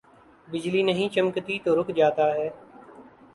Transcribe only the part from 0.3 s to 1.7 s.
بجلی نہیں چمکتی